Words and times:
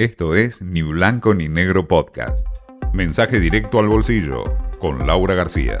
Esto 0.00 0.34
es 0.34 0.62
Ni 0.62 0.80
Blanco 0.80 1.34
ni 1.34 1.50
Negro 1.50 1.86
Podcast. 1.86 2.46
Mensaje 2.94 3.38
directo 3.38 3.80
al 3.80 3.88
bolsillo 3.88 4.44
con 4.78 5.06
Laura 5.06 5.34
García. 5.34 5.78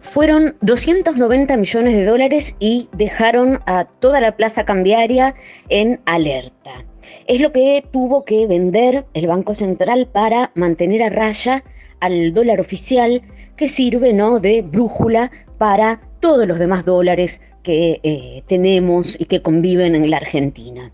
Fueron 0.00 0.56
290 0.62 1.56
millones 1.56 1.94
de 1.94 2.04
dólares 2.04 2.56
y 2.58 2.88
dejaron 2.92 3.60
a 3.66 3.84
toda 3.84 4.20
la 4.20 4.36
plaza 4.36 4.64
cambiaria 4.64 5.36
en 5.68 6.00
alerta. 6.06 6.84
Es 7.28 7.40
lo 7.40 7.52
que 7.52 7.84
tuvo 7.88 8.24
que 8.24 8.48
vender 8.48 9.06
el 9.14 9.28
Banco 9.28 9.54
Central 9.54 10.08
para 10.12 10.50
mantener 10.56 11.04
a 11.04 11.08
raya 11.08 11.62
al 12.00 12.34
dólar 12.34 12.58
oficial 12.58 13.22
que 13.56 13.68
sirve 13.68 14.12
¿no? 14.12 14.40
de 14.40 14.62
brújula 14.62 15.30
para 15.56 16.00
todos 16.20 16.46
los 16.46 16.58
demás 16.58 16.84
dólares 16.84 17.40
que 17.62 18.00
eh, 18.02 18.42
tenemos 18.46 19.18
y 19.20 19.24
que 19.26 19.42
conviven 19.42 19.94
en 19.94 20.10
la 20.10 20.16
Argentina. 20.18 20.90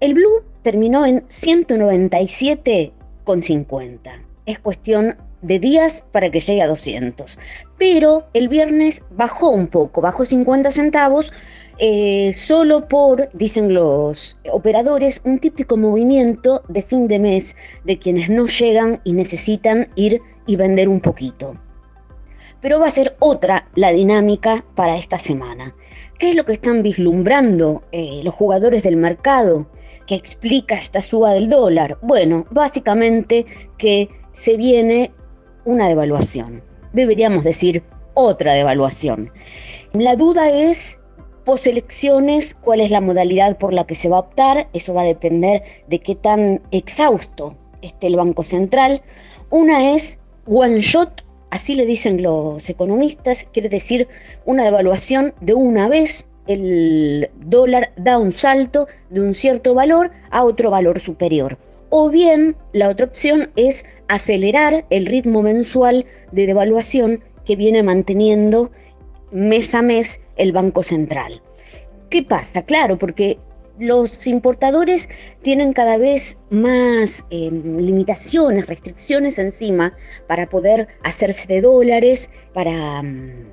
El 0.00 0.14
blue 0.14 0.42
terminó 0.62 1.06
en 1.06 1.26
197,50. 1.28 4.22
Es 4.46 4.58
cuestión 4.58 5.16
de 5.44 5.58
días 5.58 6.06
para 6.10 6.30
que 6.30 6.40
llegue 6.40 6.62
a 6.62 6.66
200. 6.66 7.38
Pero 7.78 8.24
el 8.32 8.48
viernes 8.48 9.04
bajó 9.10 9.50
un 9.50 9.66
poco, 9.66 10.00
bajó 10.00 10.24
50 10.24 10.70
centavos, 10.70 11.32
eh, 11.78 12.32
solo 12.32 12.88
por, 12.88 13.28
dicen 13.34 13.74
los 13.74 14.38
operadores, 14.50 15.20
un 15.24 15.38
típico 15.38 15.76
movimiento 15.76 16.62
de 16.68 16.82
fin 16.82 17.08
de 17.08 17.18
mes 17.18 17.56
de 17.84 17.98
quienes 17.98 18.30
no 18.30 18.46
llegan 18.46 19.00
y 19.04 19.12
necesitan 19.12 19.88
ir 19.96 20.20
y 20.46 20.56
vender 20.56 20.88
un 20.88 21.00
poquito 21.00 21.56
pero 22.64 22.80
va 22.80 22.86
a 22.86 22.90
ser 22.90 23.14
otra 23.18 23.68
la 23.74 23.92
dinámica 23.92 24.64
para 24.74 24.96
esta 24.96 25.18
semana. 25.18 25.76
¿Qué 26.18 26.30
es 26.30 26.34
lo 26.34 26.46
que 26.46 26.54
están 26.54 26.82
vislumbrando 26.82 27.82
eh, 27.92 28.22
los 28.24 28.32
jugadores 28.32 28.82
del 28.82 28.96
mercado 28.96 29.66
que 30.06 30.14
explica 30.14 30.74
esta 30.76 31.02
suba 31.02 31.34
del 31.34 31.50
dólar? 31.50 31.98
Bueno, 32.00 32.46
básicamente 32.50 33.44
que 33.76 34.08
se 34.32 34.56
viene 34.56 35.12
una 35.66 35.88
devaluación. 35.88 36.62
Deberíamos 36.94 37.44
decir 37.44 37.82
otra 38.14 38.54
devaluación. 38.54 39.30
La 39.92 40.16
duda 40.16 40.48
es 40.48 41.04
poselecciones, 41.44 42.54
cuál 42.54 42.80
es 42.80 42.90
la 42.90 43.02
modalidad 43.02 43.58
por 43.58 43.74
la 43.74 43.86
que 43.86 43.94
se 43.94 44.08
va 44.08 44.16
a 44.16 44.20
optar, 44.20 44.70
eso 44.72 44.94
va 44.94 45.02
a 45.02 45.04
depender 45.04 45.64
de 45.88 45.98
qué 45.98 46.14
tan 46.14 46.62
exhausto 46.70 47.58
esté 47.82 48.06
el 48.06 48.16
Banco 48.16 48.42
Central. 48.42 49.02
Una 49.50 49.92
es 49.92 50.22
one 50.46 50.80
shot 50.80 51.24
así 51.54 51.76
le 51.76 51.86
dicen 51.86 52.20
los 52.20 52.68
economistas, 52.68 53.44
quiere 53.52 53.68
decir 53.68 54.08
una 54.44 54.64
devaluación 54.64 55.34
de 55.40 55.54
una 55.54 55.88
vez, 55.88 56.26
el 56.48 57.30
dólar 57.46 57.92
da 57.96 58.18
un 58.18 58.32
salto 58.32 58.88
de 59.08 59.20
un 59.20 59.34
cierto 59.34 59.72
valor 59.72 60.10
a 60.30 60.42
otro 60.42 60.72
valor 60.72 60.98
superior. 60.98 61.56
O 61.90 62.10
bien 62.10 62.56
la 62.72 62.88
otra 62.88 63.06
opción 63.06 63.52
es 63.54 63.86
acelerar 64.08 64.84
el 64.90 65.06
ritmo 65.06 65.42
mensual 65.42 66.06
de 66.32 66.48
devaluación 66.48 67.22
que 67.46 67.54
viene 67.54 67.84
manteniendo 67.84 68.72
mes 69.30 69.76
a 69.76 69.82
mes 69.82 70.22
el 70.34 70.50
Banco 70.50 70.82
Central. 70.82 71.40
¿Qué 72.10 72.24
pasa? 72.24 72.62
Claro, 72.62 72.98
porque 72.98 73.38
los 73.78 74.26
importadores 74.26 75.08
tienen 75.42 75.72
cada 75.72 75.98
vez 75.98 76.44
más 76.50 77.26
em, 77.30 77.78
limitaciones, 77.78 78.66
restricciones 78.66 79.38
encima 79.38 79.94
para 80.26 80.48
poder 80.48 80.88
hacerse 81.02 81.52
de 81.52 81.60
dólares, 81.60 82.30
para 82.52 83.02
mm, 83.02 83.52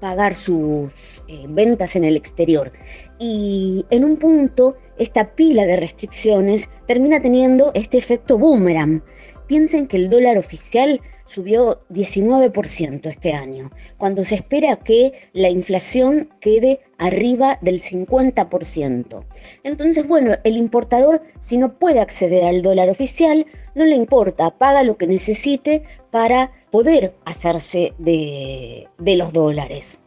pagar 0.00 0.34
sus 0.34 1.22
eh, 1.28 1.46
ventas 1.48 1.96
en 1.96 2.04
el 2.04 2.16
exterior. 2.16 2.72
Y 3.18 3.86
en 3.90 4.04
un 4.04 4.16
punto, 4.16 4.76
esta 4.98 5.34
pila 5.34 5.64
de 5.64 5.76
restricciones 5.76 6.68
termina 6.86 7.22
teniendo 7.22 7.70
este 7.74 7.96
efecto 7.96 8.36
boomerang. 8.36 9.02
Piensen 9.46 9.86
que 9.86 9.98
el 9.98 10.08
dólar 10.08 10.38
oficial 10.38 11.00
subió 11.24 11.82
19% 11.90 13.06
este 13.06 13.32
año, 13.32 13.70
cuando 13.98 14.24
se 14.24 14.36
espera 14.36 14.76
que 14.76 15.12
la 15.32 15.50
inflación 15.50 16.30
quede 16.40 16.80
arriba 16.98 17.58
del 17.60 17.80
50%. 17.80 19.24
Entonces, 19.62 20.06
bueno, 20.06 20.36
el 20.44 20.56
importador, 20.56 21.22
si 21.38 21.58
no 21.58 21.78
puede 21.78 22.00
acceder 22.00 22.46
al 22.46 22.62
dólar 22.62 22.88
oficial, 22.88 23.46
no 23.74 23.84
le 23.84 23.96
importa, 23.96 24.56
paga 24.56 24.82
lo 24.82 24.96
que 24.96 25.06
necesite 25.06 25.82
para 26.10 26.52
poder 26.70 27.14
hacerse 27.24 27.94
de, 27.98 28.88
los 28.98 29.32
dólares. 29.32 30.02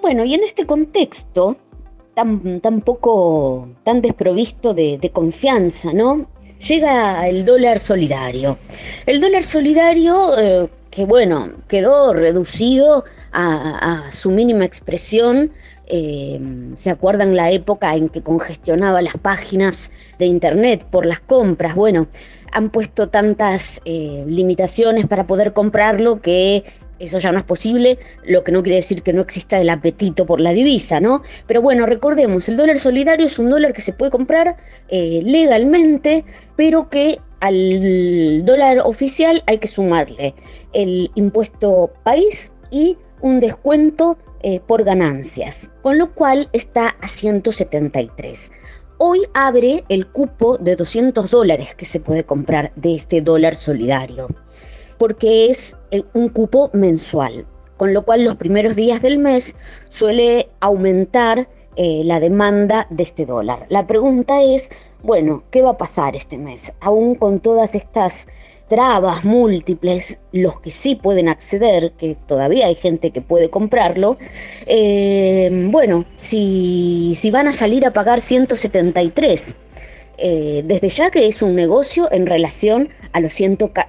Bueno, 0.00 0.24
y 0.24 0.34
en 0.34 0.42
este 0.44 0.66
contexto, 0.66 1.56
tan, 2.14 2.60
tan 2.60 2.80
poco, 2.80 3.68
tan 3.84 4.00
desprovisto 4.00 4.74
de, 4.74 4.98
de 4.98 5.10
confianza, 5.10 5.92
¿no? 5.92 6.26
Llega 6.66 7.28
el 7.28 7.44
dólar 7.44 7.80
solidario. 7.80 8.58
El 9.06 9.20
dólar 9.20 9.42
solidario, 9.42 10.38
eh, 10.38 10.68
que 10.90 11.04
bueno, 11.04 11.52
quedó 11.68 12.12
reducido 12.12 13.04
a, 13.32 14.10
su 14.10 14.30
mínima 14.30 14.64
expresión. 14.64 15.52
Eh, 15.86 16.40
¿Se 16.76 16.90
acuerdan 16.90 17.34
la 17.34 17.50
época 17.50 17.96
en 17.96 18.08
que 18.08 18.22
congestionaba 18.22 19.02
las 19.02 19.16
páginas 19.16 19.92
de 20.18 20.26
Internet 20.26 20.84
por 20.88 21.06
las 21.06 21.20
compras? 21.20 21.74
Bueno, 21.74 22.06
han 22.52 22.70
puesto 22.70 23.08
tantas 23.08 23.80
eh, 23.84 24.24
limitaciones 24.26 25.06
para 25.06 25.26
poder 25.26 25.52
comprarlo 25.52 26.20
que 26.20 26.64
eso 27.00 27.18
ya 27.18 27.32
no 27.32 27.38
es 27.38 27.44
posible, 27.44 27.98
lo 28.24 28.44
que 28.44 28.52
no 28.52 28.62
quiere 28.62 28.76
decir 28.76 29.02
que 29.02 29.12
no 29.12 29.22
exista 29.22 29.60
el 29.60 29.70
apetito 29.70 30.26
por 30.26 30.40
la 30.40 30.52
divisa, 30.52 31.00
¿no? 31.00 31.22
Pero 31.46 31.62
bueno, 31.62 31.86
recordemos, 31.86 32.48
el 32.48 32.56
dólar 32.56 32.78
solidario 32.78 33.26
es 33.26 33.38
un 33.38 33.50
dólar 33.50 33.72
que 33.72 33.80
se 33.80 33.92
puede 33.92 34.10
comprar 34.12 34.56
eh, 34.88 35.20
legalmente, 35.24 36.24
pero 36.56 36.88
que 36.90 37.18
al 37.40 38.44
dólar 38.44 38.80
oficial 38.84 39.42
hay 39.46 39.58
que 39.58 39.66
sumarle 39.66 40.34
el 40.74 41.10
impuesto 41.14 41.90
país 42.04 42.52
y 42.70 42.98
un 43.22 43.40
descuento 43.40 44.18
eh, 44.42 44.60
por 44.60 44.84
ganancias, 44.84 45.72
con 45.82 45.98
lo 45.98 46.14
cual 46.14 46.48
está 46.52 46.96
a 47.00 47.08
173. 47.08 48.52
Hoy 48.98 49.20
abre 49.32 49.84
el 49.88 50.06
cupo 50.06 50.58
de 50.58 50.76
200 50.76 51.30
dólares 51.30 51.74
que 51.74 51.86
se 51.86 52.00
puede 52.00 52.24
comprar 52.24 52.72
de 52.76 52.94
este 52.94 53.22
dólar 53.22 53.54
solidario 53.54 54.28
porque 55.00 55.46
es 55.46 55.78
eh, 55.92 56.02
un 56.12 56.28
cupo 56.28 56.68
mensual, 56.74 57.46
con 57.78 57.94
lo 57.94 58.04
cual 58.04 58.22
los 58.22 58.36
primeros 58.36 58.76
días 58.76 59.00
del 59.00 59.16
mes 59.16 59.56
suele 59.88 60.50
aumentar 60.60 61.48
eh, 61.76 62.02
la 62.04 62.20
demanda 62.20 62.86
de 62.90 63.04
este 63.04 63.24
dólar. 63.24 63.64
La 63.70 63.86
pregunta 63.86 64.42
es, 64.42 64.68
bueno, 65.02 65.42
¿qué 65.50 65.62
va 65.62 65.70
a 65.70 65.78
pasar 65.78 66.14
este 66.14 66.36
mes? 66.36 66.74
Aún 66.82 67.14
con 67.14 67.40
todas 67.40 67.74
estas 67.74 68.28
trabas 68.68 69.24
múltiples, 69.24 70.20
los 70.32 70.60
que 70.60 70.70
sí 70.70 70.96
pueden 70.96 71.30
acceder, 71.30 71.92
que 71.92 72.14
todavía 72.26 72.66
hay 72.66 72.74
gente 72.74 73.10
que 73.10 73.22
puede 73.22 73.48
comprarlo, 73.48 74.18
eh, 74.66 75.48
bueno, 75.70 76.04
si, 76.18 77.14
si 77.16 77.30
van 77.30 77.48
a 77.48 77.52
salir 77.52 77.86
a 77.86 77.94
pagar 77.94 78.20
173 78.20 79.56
eh, 80.22 80.62
desde 80.66 80.90
ya 80.90 81.10
que 81.10 81.26
es 81.26 81.40
un 81.40 81.56
negocio 81.56 82.12
en 82.12 82.26
relación 82.26 82.90
a 83.12 83.20
los, 83.20 83.34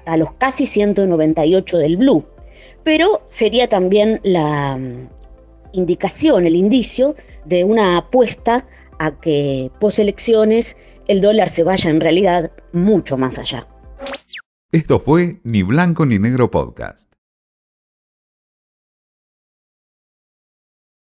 a 0.06 0.18
los 0.18 0.34
casi 0.34 0.66
198 0.66 1.78
del 1.78 1.98
Blue, 1.98 2.26
pero 2.84 3.22
sería 3.26 3.68
también 3.68 4.20
la 4.24 4.78
mm, 4.78 5.10
indicación, 5.74 6.46
el 6.46 6.56
indicio 6.56 7.16
de 7.46 7.64
una 7.64 7.98
apuesta 7.98 8.68
a 9.00 9.20
que 9.20 9.72
poselecciones 9.80 10.78
el 11.08 11.22
dólar 11.22 11.50
se 11.50 11.64
vaya 11.64 11.90
en 11.90 12.00
realidad 12.00 12.52
mucho 12.72 13.18
más 13.18 13.40
allá. 13.40 13.68
Esto 14.72 15.00
fue 15.00 15.42
Ni 15.44 15.64
Blanco 15.64 16.06
ni 16.06 16.18
Negro 16.18 16.50
Podcast. 16.50 17.11